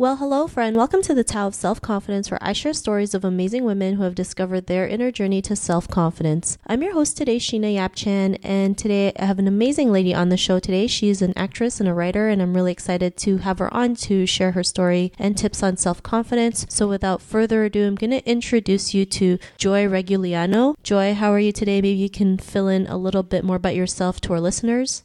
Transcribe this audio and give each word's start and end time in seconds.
Well, 0.00 0.18
hello, 0.18 0.46
friend. 0.46 0.76
Welcome 0.76 1.02
to 1.02 1.12
the 1.12 1.24
Tao 1.24 1.48
of 1.48 1.56
Self 1.56 1.82
Confidence, 1.82 2.30
where 2.30 2.38
I 2.40 2.52
share 2.52 2.72
stories 2.72 3.14
of 3.14 3.24
amazing 3.24 3.64
women 3.64 3.96
who 3.96 4.04
have 4.04 4.14
discovered 4.14 4.68
their 4.68 4.86
inner 4.86 5.10
journey 5.10 5.42
to 5.42 5.56
self 5.56 5.88
confidence. 5.88 6.56
I'm 6.68 6.82
your 6.84 6.92
host 6.92 7.16
today, 7.16 7.38
Sheena 7.38 7.74
Yap 7.74 7.96
Chan, 7.96 8.36
and 8.44 8.78
today 8.78 9.12
I 9.18 9.24
have 9.24 9.40
an 9.40 9.48
amazing 9.48 9.90
lady 9.90 10.14
on 10.14 10.28
the 10.28 10.36
show 10.36 10.60
today. 10.60 10.86
She 10.86 11.08
is 11.08 11.20
an 11.20 11.32
actress 11.34 11.80
and 11.80 11.88
a 11.88 11.94
writer, 11.94 12.28
and 12.28 12.40
I'm 12.40 12.54
really 12.54 12.70
excited 12.70 13.16
to 13.16 13.38
have 13.38 13.58
her 13.58 13.74
on 13.74 13.96
to 14.06 14.24
share 14.24 14.52
her 14.52 14.62
story 14.62 15.12
and 15.18 15.36
tips 15.36 15.64
on 15.64 15.76
self 15.76 16.00
confidence. 16.00 16.64
So, 16.68 16.86
without 16.86 17.20
further 17.20 17.64
ado, 17.64 17.84
I'm 17.84 17.96
going 17.96 18.12
to 18.12 18.24
introduce 18.24 18.94
you 18.94 19.04
to 19.04 19.40
Joy 19.56 19.86
Regullano. 19.86 20.76
Joy, 20.84 21.14
how 21.14 21.32
are 21.32 21.40
you 21.40 21.50
today? 21.50 21.78
Maybe 21.78 21.88
you 21.88 22.08
can 22.08 22.38
fill 22.38 22.68
in 22.68 22.86
a 22.86 22.96
little 22.96 23.24
bit 23.24 23.42
more 23.42 23.56
about 23.56 23.74
yourself 23.74 24.20
to 24.20 24.32
our 24.34 24.40
listeners. 24.40 25.02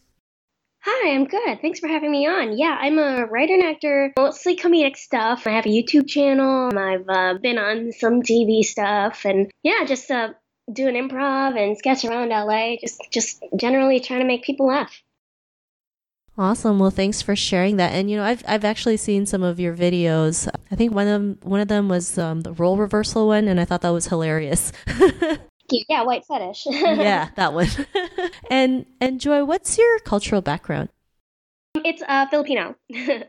Hi, 0.85 1.13
I'm 1.13 1.23
good. 1.23 1.61
Thanks 1.61 1.79
for 1.79 1.87
having 1.87 2.11
me 2.11 2.27
on. 2.27 2.57
Yeah, 2.57 2.77
I'm 2.77 2.99
a 2.99 3.25
writer 3.25 3.53
and 3.53 3.63
actor, 3.63 4.11
mostly 4.17 4.57
comedic 4.57 4.97
stuff. 4.97 5.47
I 5.47 5.51
have 5.51 5.65
a 5.65 5.69
YouTube 5.69 6.09
channel. 6.09 6.77
I've 6.77 7.07
uh, 7.07 7.39
been 7.41 7.57
on 7.57 7.93
some 7.93 8.21
TV 8.21 8.65
stuff, 8.65 9.23
and 9.23 9.49
yeah, 9.63 9.85
just 9.85 10.11
uh, 10.11 10.33
doing 10.73 10.95
improv 10.95 11.57
and 11.57 11.77
sketch 11.77 12.03
around 12.03 12.29
LA. 12.29 12.75
Just, 12.81 12.99
just 13.13 13.45
generally 13.55 14.01
trying 14.01 14.19
to 14.19 14.25
make 14.25 14.43
people 14.43 14.67
laugh. 14.67 15.01
Awesome. 16.37 16.79
Well, 16.79 16.89
thanks 16.89 17.21
for 17.21 17.33
sharing 17.33 17.77
that. 17.77 17.93
And 17.93 18.11
you 18.11 18.17
know, 18.17 18.25
I've 18.25 18.43
I've 18.45 18.65
actually 18.65 18.97
seen 18.97 19.25
some 19.25 19.41
of 19.41 19.61
your 19.61 19.77
videos. 19.77 20.49
I 20.69 20.75
think 20.75 20.93
one 20.93 21.07
of 21.07 21.13
them 21.13 21.37
one 21.43 21.61
of 21.61 21.69
them 21.69 21.87
was 21.87 22.17
um, 22.17 22.41
the 22.41 22.51
role 22.51 22.75
reversal 22.75 23.27
one, 23.27 23.47
and 23.47 23.57
I 23.57 23.63
thought 23.63 23.81
that 23.83 23.91
was 23.91 24.07
hilarious. 24.07 24.73
Yeah, 25.89 26.03
white 26.03 26.25
fetish. 26.25 26.65
yeah, 26.71 27.29
that 27.35 27.53
one. 27.53 27.67
and 28.49 28.85
and 29.01 29.19
Joy, 29.19 29.43
what's 29.43 29.77
your 29.77 29.99
cultural 29.99 30.41
background? 30.41 30.89
It's 31.83 32.03
uh, 32.07 32.27
Filipino. 32.27 32.75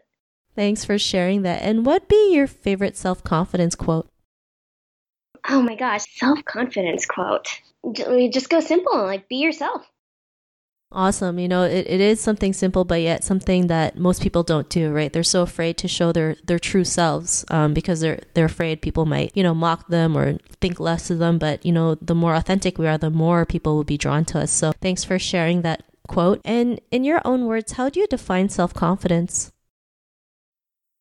Thanks 0.54 0.84
for 0.84 0.98
sharing 0.98 1.42
that. 1.42 1.62
And 1.62 1.84
what 1.84 2.08
be 2.08 2.32
your 2.32 2.46
favorite 2.46 2.96
self 2.96 3.24
confidence 3.24 3.74
quote? 3.74 4.08
Oh 5.48 5.62
my 5.62 5.74
gosh, 5.74 6.04
self 6.16 6.44
confidence 6.44 7.06
quote. 7.06 7.46
Just 8.30 8.48
go 8.48 8.60
simple, 8.60 9.02
like 9.04 9.28
be 9.28 9.36
yourself. 9.36 9.82
Awesome. 10.94 11.40
You 11.40 11.48
know, 11.48 11.64
it, 11.64 11.86
it 11.88 12.00
is 12.00 12.20
something 12.20 12.52
simple, 12.52 12.84
but 12.84 13.02
yet 13.02 13.24
something 13.24 13.66
that 13.66 13.98
most 13.98 14.22
people 14.22 14.44
don't 14.44 14.68
do, 14.68 14.92
right? 14.92 15.12
They're 15.12 15.24
so 15.24 15.42
afraid 15.42 15.76
to 15.78 15.88
show 15.88 16.12
their, 16.12 16.36
their 16.44 16.60
true 16.60 16.84
selves 16.84 17.44
um, 17.50 17.74
because 17.74 18.00
they're, 18.00 18.20
they're 18.34 18.44
afraid 18.44 18.80
people 18.80 19.04
might, 19.04 19.32
you 19.34 19.42
know, 19.42 19.54
mock 19.54 19.88
them 19.88 20.16
or 20.16 20.38
think 20.60 20.78
less 20.78 21.10
of 21.10 21.18
them. 21.18 21.38
But, 21.38 21.66
you 21.66 21.72
know, 21.72 21.96
the 21.96 22.14
more 22.14 22.36
authentic 22.36 22.78
we 22.78 22.86
are, 22.86 22.96
the 22.96 23.10
more 23.10 23.44
people 23.44 23.74
will 23.74 23.82
be 23.82 23.98
drawn 23.98 24.24
to 24.26 24.38
us. 24.38 24.52
So 24.52 24.70
thanks 24.80 25.02
for 25.02 25.18
sharing 25.18 25.62
that 25.62 25.82
quote. 26.06 26.40
And 26.44 26.80
in 26.92 27.02
your 27.02 27.20
own 27.24 27.46
words, 27.46 27.72
how 27.72 27.88
do 27.88 27.98
you 27.98 28.06
define 28.06 28.48
self 28.48 28.72
confidence? 28.72 29.50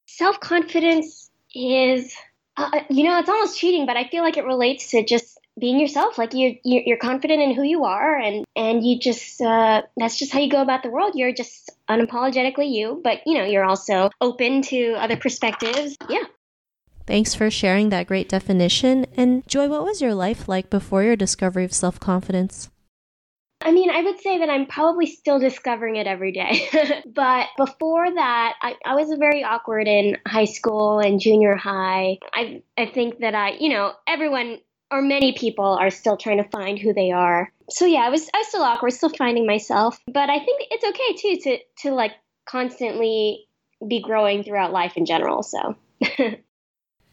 Self 0.08 0.40
confidence 0.40 1.30
is, 1.54 2.16
uh, 2.58 2.80
you 2.90 3.04
know, 3.04 3.20
it's 3.20 3.30
almost 3.30 3.60
cheating, 3.60 3.86
but 3.86 3.96
I 3.96 4.08
feel 4.08 4.24
like 4.24 4.38
it 4.38 4.46
relates 4.46 4.90
to 4.92 5.06
just 5.06 5.33
being 5.60 5.80
yourself 5.80 6.18
like 6.18 6.34
you're 6.34 6.54
you're 6.64 6.98
confident 6.98 7.42
in 7.42 7.54
who 7.54 7.64
you 7.64 7.84
are 7.84 8.18
and 8.18 8.46
and 8.56 8.86
you 8.86 9.00
just 9.00 9.40
uh, 9.42 9.82
that's 9.98 10.18
just 10.18 10.32
how 10.32 10.40
you 10.40 10.50
go 10.50 10.62
about 10.62 10.84
the 10.84 10.90
world 10.90 11.14
you're 11.16 11.34
just 11.34 11.70
unapologetically 11.90 12.72
you 12.72 13.00
but 13.04 13.20
you 13.26 13.38
know 13.38 13.44
you're 13.44 13.64
also 13.64 14.10
open 14.20 14.62
to 14.62 14.94
other 14.94 15.18
perspectives 15.18 15.96
yeah 16.10 16.24
Thanks 17.06 17.36
for 17.36 17.52
sharing 17.52 17.90
that 17.90 18.08
great 18.08 18.30
definition. 18.30 19.06
And 19.18 19.46
Joy, 19.48 19.68
what 19.68 19.84
was 19.84 20.02
your 20.02 20.16
life 20.16 20.48
like 20.48 20.70
before 20.70 21.04
your 21.04 21.18
discovery 21.18 21.66
of 21.66 21.74
self 21.74 22.00
confidence? 22.00 22.70
I 23.62 23.72
mean, 23.72 23.90
I 23.90 24.02
would 24.02 24.20
say 24.20 24.40
that 24.40 24.50
I'm 24.50 24.66
probably 24.66 25.06
still 25.06 25.40
discovering 25.40 25.96
it 25.96 26.06
every 26.06 26.34
day. 26.34 26.68
but 27.14 27.48
before 27.58 28.14
that, 28.14 28.54
I, 28.62 28.76
I, 28.86 28.96
was 28.96 29.14
very 29.18 29.42
awkward 29.42 29.88
in 29.88 30.18
high 30.28 30.46
school 30.46 31.00
and 31.00 31.20
junior 31.20 31.56
high. 31.56 32.20
I 32.34 32.62
I 32.78 32.88
think 32.88 33.20
that 33.20 33.36
I, 33.36 33.52
you 33.60 33.70
know, 33.70 33.94
everyone 34.06 34.60
or 34.94 35.02
many 35.02 35.34
people 35.34 35.66
are 35.66 35.90
still 35.90 36.18
trying 36.18 36.38
to 36.38 36.48
find 36.50 36.78
who 36.78 36.94
they 36.94 37.12
are. 37.12 37.52
So 37.70 37.86
yeah, 37.86 38.02
I 38.02 38.10
was 38.10 38.30
I 38.34 38.38
was 38.38 38.48
still 38.48 38.62
awkward, 38.62 38.92
still 38.92 39.10
finding 39.10 39.48
myself. 39.48 40.00
But 40.08 40.30
I 40.30 40.38
think 40.38 40.62
it's 40.70 40.86
okay 40.86 41.14
too 41.18 41.42
to 41.44 41.58
to 41.82 41.96
like 41.96 42.12
constantly 42.46 43.48
be 43.86 44.02
growing 44.02 44.44
throughout 44.44 44.72
life 44.72 44.96
in 44.96 45.06
general. 45.06 45.42
So 45.44 45.76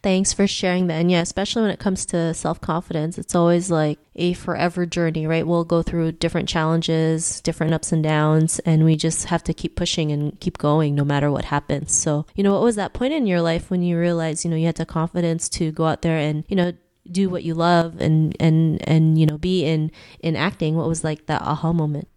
Thanks 0.03 0.33
for 0.33 0.47
sharing 0.47 0.87
that. 0.87 0.95
And 0.95 1.11
yeah, 1.11 1.21
especially 1.21 1.61
when 1.61 1.71
it 1.71 1.79
comes 1.79 2.07
to 2.07 2.33
self 2.33 2.59
confidence, 2.59 3.19
it's 3.19 3.35
always 3.35 3.69
like 3.69 3.99
a 4.15 4.33
forever 4.33 4.85
journey, 4.85 5.27
right? 5.27 5.45
We'll 5.45 5.63
go 5.63 5.83
through 5.83 6.13
different 6.13 6.49
challenges, 6.49 7.39
different 7.41 7.73
ups 7.73 7.91
and 7.91 8.03
downs, 8.03 8.59
and 8.59 8.83
we 8.83 8.95
just 8.95 9.25
have 9.25 9.43
to 9.43 9.53
keep 9.53 9.75
pushing 9.75 10.11
and 10.11 10.39
keep 10.39 10.57
going 10.57 10.95
no 10.95 11.03
matter 11.03 11.31
what 11.31 11.45
happens. 11.45 11.91
So, 11.91 12.25
you 12.35 12.43
know, 12.43 12.53
what 12.53 12.63
was 12.63 12.77
that 12.77 12.93
point 12.93 13.13
in 13.13 13.27
your 13.27 13.41
life 13.41 13.69
when 13.69 13.83
you 13.83 13.99
realized, 13.99 14.43
you 14.43 14.49
know, 14.49 14.57
you 14.57 14.65
had 14.65 14.75
the 14.75 14.87
confidence 14.87 15.47
to 15.49 15.71
go 15.71 15.85
out 15.85 16.01
there 16.01 16.17
and, 16.17 16.45
you 16.47 16.55
know, 16.55 16.73
do 17.09 17.29
what 17.29 17.43
you 17.43 17.53
love 17.53 17.99
and 17.99 18.35
and 18.39 18.87
and 18.87 19.19
you 19.19 19.25
know 19.25 19.37
be 19.37 19.65
in 19.65 19.91
in 20.19 20.35
acting 20.35 20.75
what 20.75 20.87
was 20.87 21.03
like 21.03 21.25
that 21.25 21.41
aha 21.41 21.73
moment 21.73 22.07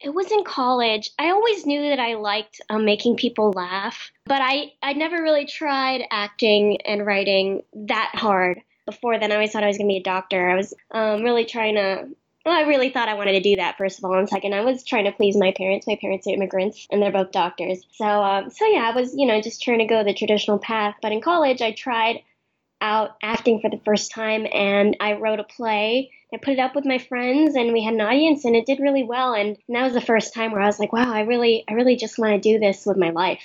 it 0.00 0.14
was 0.14 0.30
in 0.30 0.44
college 0.44 1.10
i 1.18 1.30
always 1.30 1.66
knew 1.66 1.82
that 1.82 1.98
i 1.98 2.14
liked 2.14 2.60
um, 2.70 2.84
making 2.84 3.16
people 3.16 3.50
laugh 3.52 4.10
but 4.24 4.40
i 4.42 4.72
i 4.82 4.92
never 4.92 5.22
really 5.22 5.46
tried 5.46 6.02
acting 6.10 6.80
and 6.82 7.06
writing 7.06 7.62
that 7.74 8.10
hard 8.14 8.60
before 8.86 9.18
then 9.18 9.32
i 9.32 9.34
always 9.34 9.52
thought 9.52 9.64
i 9.64 9.68
was 9.68 9.78
going 9.78 9.88
to 9.88 9.92
be 9.92 9.98
a 9.98 10.02
doctor 10.02 10.48
i 10.48 10.54
was 10.54 10.74
um, 10.92 11.22
really 11.22 11.44
trying 11.44 11.74
to 11.74 12.08
well, 12.48 12.56
I 12.56 12.66
really 12.66 12.88
thought 12.88 13.10
I 13.10 13.14
wanted 13.14 13.32
to 13.32 13.40
do 13.40 13.56
that 13.56 13.76
first 13.76 13.98
of 13.98 14.06
all, 14.06 14.18
and 14.18 14.26
second, 14.26 14.54
I 14.54 14.62
was 14.62 14.82
trying 14.82 15.04
to 15.04 15.12
please 15.12 15.36
my 15.36 15.52
parents. 15.52 15.86
My 15.86 15.98
parents 16.00 16.26
are 16.26 16.32
immigrants, 16.32 16.86
and 16.90 17.02
they're 17.02 17.12
both 17.12 17.30
doctors. 17.30 17.84
So, 17.92 18.06
um, 18.06 18.48
so 18.48 18.66
yeah, 18.66 18.90
I 18.90 18.96
was, 18.98 19.14
you 19.14 19.26
know, 19.26 19.42
just 19.42 19.62
trying 19.62 19.80
to 19.80 19.84
go 19.84 20.02
the 20.02 20.14
traditional 20.14 20.58
path. 20.58 20.94
But 21.02 21.12
in 21.12 21.20
college, 21.20 21.60
I 21.60 21.72
tried 21.72 22.22
out 22.80 23.16
acting 23.22 23.60
for 23.60 23.70
the 23.70 23.80
first 23.84 24.10
time 24.12 24.46
and 24.52 24.96
I 25.00 25.14
wrote 25.14 25.40
a 25.40 25.44
play. 25.44 26.10
I 26.32 26.36
put 26.36 26.54
it 26.54 26.58
up 26.58 26.74
with 26.74 26.84
my 26.84 26.98
friends 26.98 27.56
and 27.56 27.72
we 27.72 27.82
had 27.82 27.94
an 27.94 28.00
audience 28.00 28.44
and 28.44 28.54
it 28.54 28.66
did 28.66 28.80
really 28.80 29.02
well 29.02 29.34
and 29.34 29.56
that 29.68 29.84
was 29.84 29.94
the 29.94 30.00
first 30.00 30.34
time 30.34 30.52
where 30.52 30.60
I 30.60 30.66
was 30.66 30.78
like, 30.78 30.92
wow, 30.92 31.12
I 31.12 31.22
really 31.22 31.64
I 31.68 31.72
really 31.72 31.96
just 31.96 32.18
want 32.18 32.34
to 32.34 32.52
do 32.52 32.58
this 32.58 32.84
with 32.86 32.96
my 32.96 33.10
life. 33.10 33.42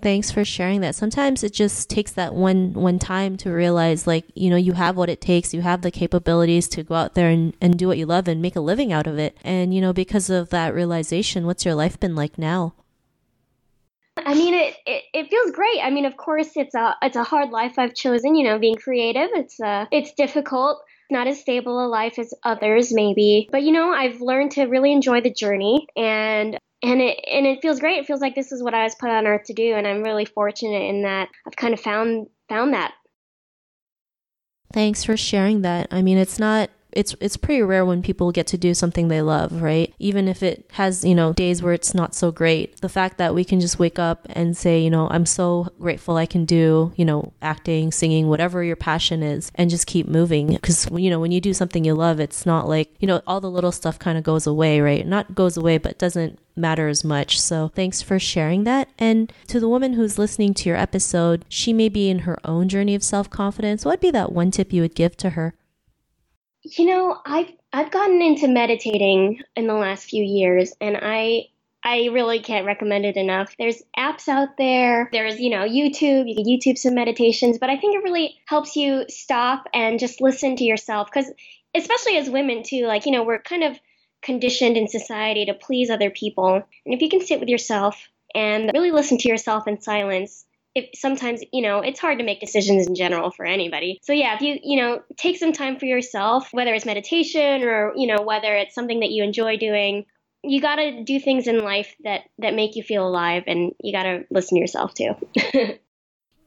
Thanks 0.00 0.32
for 0.32 0.44
sharing 0.44 0.80
that. 0.80 0.96
Sometimes 0.96 1.44
it 1.44 1.52
just 1.52 1.88
takes 1.88 2.10
that 2.12 2.34
one 2.34 2.72
one 2.72 2.98
time 2.98 3.36
to 3.38 3.50
realize 3.50 4.06
like, 4.06 4.24
you 4.34 4.50
know, 4.50 4.56
you 4.56 4.72
have 4.72 4.96
what 4.96 5.08
it 5.08 5.20
takes, 5.20 5.54
you 5.54 5.60
have 5.60 5.82
the 5.82 5.92
capabilities 5.92 6.66
to 6.68 6.82
go 6.82 6.96
out 6.96 7.14
there 7.14 7.28
and, 7.28 7.54
and 7.60 7.78
do 7.78 7.86
what 7.86 7.98
you 7.98 8.06
love 8.06 8.26
and 8.26 8.42
make 8.42 8.56
a 8.56 8.60
living 8.60 8.92
out 8.92 9.06
of 9.06 9.18
it. 9.18 9.36
And, 9.44 9.72
you 9.72 9.80
know, 9.80 9.92
because 9.92 10.28
of 10.28 10.50
that 10.50 10.74
realization, 10.74 11.46
what's 11.46 11.64
your 11.64 11.76
life 11.76 12.00
been 12.00 12.16
like 12.16 12.36
now? 12.36 12.74
I 14.24 14.34
mean, 14.34 14.54
it, 14.54 14.76
it, 14.86 15.02
it 15.12 15.30
feels 15.30 15.50
great. 15.50 15.80
I 15.82 15.90
mean, 15.90 16.04
of 16.04 16.16
course, 16.16 16.50
it's 16.56 16.74
a 16.74 16.96
it's 17.02 17.16
a 17.16 17.24
hard 17.24 17.50
life 17.50 17.78
I've 17.78 17.94
chosen. 17.94 18.34
You 18.34 18.44
know, 18.44 18.58
being 18.58 18.76
creative. 18.76 19.28
It's 19.34 19.60
uh, 19.60 19.86
it's 19.90 20.12
difficult. 20.12 20.82
Not 21.10 21.26
as 21.26 21.40
stable 21.40 21.84
a 21.84 21.88
life 21.88 22.18
as 22.18 22.32
others, 22.42 22.92
maybe. 22.92 23.48
But 23.52 23.62
you 23.62 23.72
know, 23.72 23.92
I've 23.92 24.20
learned 24.20 24.52
to 24.52 24.64
really 24.64 24.92
enjoy 24.92 25.20
the 25.20 25.32
journey, 25.32 25.86
and 25.96 26.58
and 26.82 27.00
it 27.00 27.18
and 27.30 27.46
it 27.46 27.60
feels 27.62 27.80
great. 27.80 27.98
It 27.98 28.06
feels 28.06 28.20
like 28.20 28.34
this 28.34 28.52
is 28.52 28.62
what 28.62 28.74
I 28.74 28.84
was 28.84 28.94
put 28.94 29.10
on 29.10 29.26
earth 29.26 29.44
to 29.46 29.54
do, 29.54 29.74
and 29.74 29.86
I'm 29.86 30.02
really 30.02 30.24
fortunate 30.24 30.82
in 30.88 31.02
that 31.02 31.28
I've 31.46 31.56
kind 31.56 31.74
of 31.74 31.80
found 31.80 32.28
found 32.48 32.74
that. 32.74 32.94
Thanks 34.72 35.04
for 35.04 35.16
sharing 35.16 35.62
that. 35.62 35.88
I 35.90 36.00
mean, 36.00 36.16
it's 36.16 36.38
not 36.38 36.70
it's 36.92 37.14
it's 37.20 37.36
pretty 37.36 37.62
rare 37.62 37.84
when 37.84 38.02
people 38.02 38.32
get 38.32 38.46
to 38.48 38.58
do 38.58 38.74
something 38.74 39.08
they 39.08 39.22
love, 39.22 39.62
right? 39.62 39.92
Even 39.98 40.28
if 40.28 40.42
it 40.42 40.68
has, 40.72 41.04
you 41.04 41.14
know, 41.14 41.32
days 41.32 41.62
where 41.62 41.72
it's 41.72 41.94
not 41.94 42.14
so 42.14 42.30
great. 42.30 42.80
The 42.80 42.88
fact 42.88 43.18
that 43.18 43.34
we 43.34 43.44
can 43.44 43.60
just 43.60 43.78
wake 43.78 43.98
up 43.98 44.26
and 44.30 44.56
say, 44.56 44.80
you 44.80 44.90
know, 44.90 45.08
I'm 45.10 45.26
so 45.26 45.72
grateful 45.80 46.16
I 46.16 46.26
can 46.26 46.44
do, 46.44 46.92
you 46.96 47.04
know, 47.04 47.32
acting, 47.42 47.92
singing, 47.92 48.28
whatever 48.28 48.62
your 48.62 48.76
passion 48.76 49.22
is 49.22 49.50
and 49.54 49.70
just 49.70 49.86
keep 49.86 50.06
moving 50.06 50.56
cuz 50.58 50.88
you 50.92 51.10
know, 51.10 51.20
when 51.20 51.32
you 51.32 51.40
do 51.40 51.54
something 51.54 51.84
you 51.84 51.94
love, 51.94 52.20
it's 52.20 52.46
not 52.46 52.68
like, 52.68 52.94
you 53.00 53.08
know, 53.08 53.20
all 53.26 53.40
the 53.40 53.50
little 53.50 53.72
stuff 53.72 53.98
kind 53.98 54.18
of 54.18 54.24
goes 54.24 54.46
away, 54.46 54.80
right? 54.80 55.06
Not 55.06 55.34
goes 55.34 55.56
away, 55.56 55.78
but 55.78 55.98
doesn't 55.98 56.38
matter 56.56 56.88
as 56.88 57.04
much. 57.04 57.40
So 57.40 57.68
thanks 57.74 58.02
for 58.02 58.18
sharing 58.18 58.64
that. 58.64 58.88
And 58.98 59.32
to 59.48 59.60
the 59.60 59.68
woman 59.68 59.94
who's 59.94 60.18
listening 60.18 60.54
to 60.54 60.68
your 60.68 60.78
episode, 60.78 61.44
she 61.48 61.72
may 61.72 61.88
be 61.88 62.10
in 62.10 62.20
her 62.20 62.38
own 62.44 62.68
journey 62.68 62.94
of 62.94 63.02
self 63.02 63.30
confidence. 63.30 63.84
What 63.84 63.92
would 63.92 64.00
be 64.00 64.10
that 64.10 64.32
one 64.32 64.50
tip 64.50 64.72
you 64.72 64.82
would 64.82 64.94
give 64.94 65.16
to 65.18 65.30
her? 65.30 65.54
You 66.62 66.86
know, 66.86 67.18
I've 67.24 67.52
I've 67.72 67.90
gotten 67.90 68.22
into 68.22 68.48
meditating 68.48 69.40
in 69.56 69.66
the 69.66 69.74
last 69.74 70.04
few 70.04 70.22
years, 70.22 70.72
and 70.80 70.96
I 71.00 71.48
I 71.84 72.06
really 72.12 72.38
can't 72.38 72.66
recommend 72.66 73.04
it 73.04 73.16
enough. 73.16 73.54
There's 73.58 73.82
apps 73.98 74.28
out 74.28 74.56
there. 74.56 75.08
There's, 75.12 75.40
you 75.40 75.50
know, 75.50 75.64
YouTube. 75.64 76.28
You 76.28 76.36
can 76.36 76.44
YouTube 76.44 76.78
some 76.78 76.94
meditations, 76.94 77.58
but 77.58 77.70
I 77.70 77.76
think 77.76 77.96
it 77.96 78.04
really 78.04 78.38
helps 78.46 78.76
you 78.76 79.04
stop 79.08 79.68
and 79.74 79.98
just 79.98 80.20
listen 80.20 80.54
to 80.56 80.64
yourself 80.64 81.08
because 81.12 81.32
especially 81.74 82.18
as 82.18 82.30
women 82.30 82.62
too, 82.62 82.86
like, 82.86 83.06
you 83.06 83.12
know, 83.12 83.24
we're 83.24 83.40
kind 83.40 83.64
of 83.64 83.78
conditioned 84.22 84.76
in 84.76 84.86
society 84.86 85.46
to 85.46 85.54
please 85.54 85.90
other 85.90 86.10
people. 86.10 86.54
And 86.54 86.94
if 86.94 87.00
you 87.02 87.08
can 87.08 87.20
sit 87.20 87.40
with 87.40 87.48
yourself 87.48 88.08
and 88.34 88.70
really 88.72 88.92
listen 88.92 89.18
to 89.18 89.28
yourself 89.28 89.66
in 89.66 89.80
silence, 89.80 90.44
sometimes 90.94 91.42
you 91.52 91.62
know 91.62 91.80
it's 91.80 92.00
hard 92.00 92.18
to 92.18 92.24
make 92.24 92.40
decisions 92.40 92.86
in 92.86 92.94
general 92.94 93.30
for 93.30 93.44
anybody. 93.44 93.98
So 94.02 94.12
yeah 94.12 94.34
if 94.34 94.42
you 94.42 94.58
you 94.62 94.80
know 94.80 95.02
take 95.16 95.36
some 95.38 95.52
time 95.52 95.78
for 95.78 95.86
yourself 95.86 96.48
whether 96.52 96.74
it's 96.74 96.86
meditation 96.86 97.62
or 97.62 97.92
you 97.96 98.06
know 98.06 98.22
whether 98.22 98.54
it's 98.56 98.74
something 98.74 99.00
that 99.00 99.10
you 99.10 99.22
enjoy 99.22 99.56
doing 99.56 100.06
you 100.44 100.60
got 100.60 100.76
to 100.76 101.04
do 101.04 101.20
things 101.20 101.46
in 101.46 101.58
life 101.60 101.94
that 102.04 102.22
that 102.38 102.54
make 102.54 102.76
you 102.76 102.82
feel 102.82 103.06
alive 103.06 103.44
and 103.46 103.72
you 103.80 103.92
got 103.92 104.04
to 104.04 104.24
listen 104.30 104.56
to 104.56 104.60
yourself 104.60 104.92
too 104.94 105.14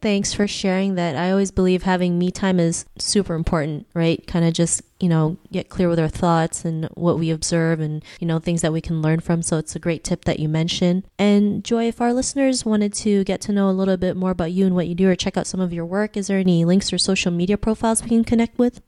Thanks 0.01 0.33
for 0.33 0.47
sharing 0.47 0.95
that. 0.95 1.15
I 1.15 1.31
always 1.31 1.50
believe 1.50 1.83
having 1.83 2.19
me 2.19 2.30
time 2.30 2.59
is 2.59 2.86
super 3.00 3.33
important, 3.33 3.88
right? 3.95 4.25
Kind 4.27 4.45
of 4.45 4.53
just, 4.53 4.83
you 5.00 5.09
know, 5.09 5.38
get 5.51 5.69
clear 5.69 5.89
with 5.89 6.00
our 6.00 6.09
thoughts 6.09 6.63
and 6.63 6.86
what 6.94 7.18
we 7.18 7.31
observe 7.31 7.80
and, 7.80 8.03
you 8.19 8.27
know, 8.27 8.38
things 8.38 8.62
that 8.62 8.74
we 8.74 8.81
can 8.81 9.01
learn 9.01 9.19
from. 9.19 9.42
So 9.42 9.57
it's 9.57 9.75
a 9.75 9.80
great 9.80 10.03
tip 10.03 10.25
that 10.25 10.39
you 10.39 10.47
mentioned. 10.47 11.06
And 11.18 11.63
Joy, 11.63 11.88
if 11.88 12.01
our 12.01 12.13
listeners 12.13 12.65
wanted 12.65 12.94
to 12.95 13.24
get 13.24 13.42
to 13.42 13.51
know 13.51 13.69
a 13.69 13.71
little 13.71 13.97
bit 13.97 14.15
more 14.15 14.31
about 14.31 14.51
you 14.51 14.68
and 14.68 14.75
what 14.75 14.88
you 14.88 14.94
do 14.94 15.09
or 15.09 15.15
check 15.15 15.38
out 15.38 15.47
some 15.47 15.59
of 15.59 15.74
your 15.74 15.86
work, 15.86 16.15
is 16.15 16.27
there 16.27 16.38
any 16.38 16.65
links 16.65 16.94
or 16.94 17.00
social 17.00 17.31
media 17.31 17.57
profiles 17.57 18.03
we 18.03 18.09
can 18.09 18.24
connect 18.24 18.59
with? 18.59 18.81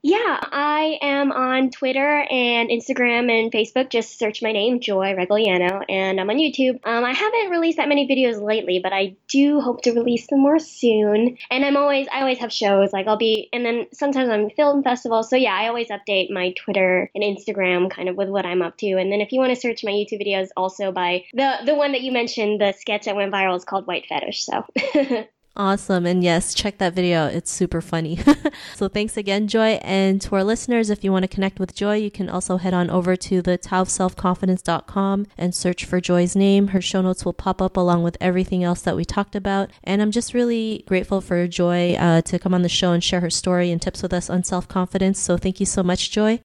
Yeah, 0.00 0.38
I 0.40 0.98
am 1.02 1.32
on 1.32 1.70
Twitter 1.70 2.24
and 2.30 2.70
Instagram 2.70 3.28
and 3.32 3.50
Facebook. 3.50 3.90
Just 3.90 4.16
search 4.16 4.42
my 4.42 4.52
name, 4.52 4.78
Joy 4.78 5.14
Regullano, 5.14 5.84
and 5.88 6.20
I'm 6.20 6.30
on 6.30 6.36
YouTube. 6.36 6.78
Um, 6.86 7.04
I 7.04 7.12
haven't 7.12 7.50
released 7.50 7.78
that 7.78 7.88
many 7.88 8.06
videos 8.06 8.40
lately, 8.40 8.78
but 8.80 8.92
I 8.92 9.16
do 9.26 9.60
hope 9.60 9.82
to 9.82 9.92
release 9.92 10.28
some 10.28 10.40
more 10.40 10.60
soon. 10.60 11.36
And 11.50 11.64
I'm 11.64 11.76
always, 11.76 12.06
I 12.12 12.20
always 12.20 12.38
have 12.38 12.52
shows. 12.52 12.92
Like 12.92 13.08
I'll 13.08 13.16
be, 13.16 13.48
and 13.52 13.66
then 13.66 13.86
sometimes 13.92 14.30
I'm 14.30 14.50
film 14.50 14.84
festivals. 14.84 15.28
So 15.30 15.34
yeah, 15.34 15.52
I 15.52 15.66
always 15.66 15.88
update 15.88 16.30
my 16.30 16.52
Twitter 16.52 17.10
and 17.12 17.24
Instagram 17.24 17.90
kind 17.90 18.08
of 18.08 18.14
with 18.14 18.28
what 18.28 18.46
I'm 18.46 18.62
up 18.62 18.76
to. 18.78 18.92
And 18.92 19.10
then 19.10 19.20
if 19.20 19.32
you 19.32 19.40
want 19.40 19.52
to 19.52 19.60
search 19.60 19.82
my 19.82 19.90
YouTube 19.90 20.24
videos, 20.24 20.50
also 20.56 20.92
by 20.92 21.24
the 21.34 21.56
the 21.66 21.74
one 21.74 21.90
that 21.92 22.02
you 22.02 22.12
mentioned, 22.12 22.60
the 22.60 22.72
sketch 22.72 23.06
that 23.06 23.16
went 23.16 23.32
viral 23.32 23.56
is 23.56 23.64
called 23.64 23.88
White 23.88 24.06
Fetish. 24.08 24.44
So. 24.44 24.64
Awesome. 25.56 26.06
And 26.06 26.22
yes, 26.22 26.54
check 26.54 26.78
that 26.78 26.94
video. 26.94 27.26
It's 27.26 27.50
super 27.50 27.80
funny. 27.80 28.20
so 28.76 28.88
thanks 28.88 29.16
again, 29.16 29.48
Joy. 29.48 29.80
And 29.82 30.20
to 30.22 30.36
our 30.36 30.44
listeners, 30.44 30.88
if 30.88 31.02
you 31.02 31.10
want 31.10 31.24
to 31.24 31.28
connect 31.28 31.58
with 31.58 31.74
Joy, 31.74 31.96
you 31.96 32.12
can 32.12 32.28
also 32.28 32.58
head 32.58 32.72
on 32.72 32.88
over 32.90 33.16
to 33.16 33.42
the 33.42 33.58
taoofselfconfidence.com 33.58 35.26
and 35.36 35.54
search 35.54 35.84
for 35.84 36.00
Joy's 36.00 36.36
name. 36.36 36.68
Her 36.68 36.80
show 36.80 37.02
notes 37.02 37.24
will 37.24 37.32
pop 37.32 37.60
up 37.60 37.76
along 37.76 38.04
with 38.04 38.16
everything 38.20 38.62
else 38.62 38.82
that 38.82 38.94
we 38.94 39.04
talked 39.04 39.34
about. 39.34 39.70
And 39.82 40.00
I'm 40.00 40.12
just 40.12 40.32
really 40.32 40.84
grateful 40.86 41.20
for 41.20 41.48
Joy 41.48 41.94
uh, 41.94 42.22
to 42.22 42.38
come 42.38 42.54
on 42.54 42.62
the 42.62 42.68
show 42.68 42.92
and 42.92 43.02
share 43.02 43.20
her 43.20 43.30
story 43.30 43.72
and 43.72 43.82
tips 43.82 44.00
with 44.00 44.12
us 44.12 44.30
on 44.30 44.44
self 44.44 44.68
confidence. 44.68 45.18
So 45.18 45.36
thank 45.36 45.58
you 45.58 45.66
so 45.66 45.82
much, 45.82 46.12
Joy. 46.12 46.40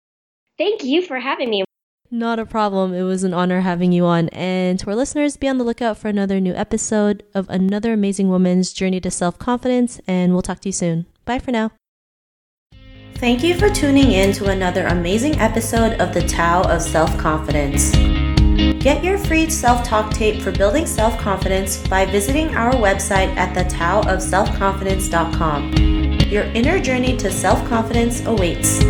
Thank 0.58 0.84
you 0.84 1.02
for 1.02 1.20
having 1.20 1.50
me. 1.50 1.66
Not 2.14 2.40
a 2.40 2.46
problem. 2.46 2.94
It 2.94 3.04
was 3.04 3.24
an 3.24 3.34
honor 3.34 3.62
having 3.62 3.94
you 3.94 4.06
on. 4.06 4.28
And 4.30 4.78
to 4.80 4.90
our 4.90 4.96
listeners, 4.98 5.38
be 5.38 5.48
on 5.48 5.58
the 5.58 5.64
lookout 5.64 5.98
for 5.98 6.10
another 6.10 6.42
new 6.42 6.54
episode 6.54 7.24
of 7.34 7.50
another 7.50 7.94
amazing 7.94 8.28
woman's 8.28 8.74
journey 8.74 9.00
to 9.00 9.10
self 9.10 9.40
confidence. 9.40 10.02
And 10.08 10.34
we'll 10.34 10.42
talk 10.42 10.60
to 10.62 10.68
you 10.68 10.74
soon. 10.74 11.06
Bye 11.24 11.40
for 11.40 11.52
now. 11.52 11.72
Thank 13.16 13.44
you 13.44 13.58
for 13.58 13.70
tuning 13.70 14.12
in 14.12 14.34
to 14.34 14.50
another 14.50 14.88
amazing 14.88 15.40
episode 15.40 16.02
of 16.02 16.14
the 16.14 16.28
Tao 16.28 16.64
of 16.64 16.82
Self 16.82 17.18
Confidence. 17.18 17.92
Get 18.84 19.06
your 19.06 19.18
free 19.18 19.50
self 19.50 19.86
talk 19.86 20.12
tape 20.12 20.42
for 20.42 20.52
building 20.52 20.86
self 20.86 21.18
confidence 21.18 21.78
by 21.88 22.06
visiting 22.06 22.54
our 22.56 22.74
website 22.74 23.34
at 23.38 23.56
thetaoofselfconfidence.com. 23.56 25.74
Your 26.30 26.44
inner 26.44 26.78
journey 26.80 27.16
to 27.16 27.32
self 27.32 27.66
confidence 27.70 28.26
awaits. 28.26 28.82